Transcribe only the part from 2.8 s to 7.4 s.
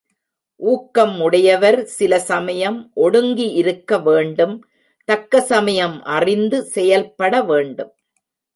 ஒடுங்கி இருக்க வேண்டும் தக்க சமயம் அறிந்து செயல்பட